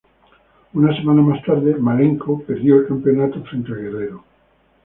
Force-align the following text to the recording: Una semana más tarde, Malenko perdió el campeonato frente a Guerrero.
Una 0.73 0.95
semana 0.97 1.21
más 1.21 1.45
tarde, 1.45 1.75
Malenko 1.75 2.41
perdió 2.41 2.77
el 2.79 2.87
campeonato 2.87 3.39
frente 3.43 3.71
a 3.71 3.75
Guerrero. 3.75 4.23